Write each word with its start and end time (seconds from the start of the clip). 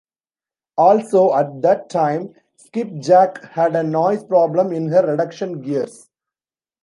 Also, 0.79 1.31
at 1.35 1.61
that 1.61 1.91
time, 1.91 2.33
"Skipjack" 2.57 3.43
had 3.51 3.75
a 3.75 3.83
noise 3.83 4.23
problem 4.23 4.73
in 4.73 4.87
her 4.87 5.05
reduction 5.05 5.61
gears. 5.61 6.09